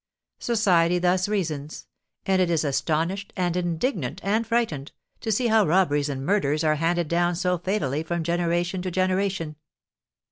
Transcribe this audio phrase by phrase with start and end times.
[0.39, 1.85] Society thus reasons;
[2.25, 6.73] and it is astonished, and indignant, and frightened, to see how robberies and murders are
[6.73, 9.57] handed down so fatally from generation to generation.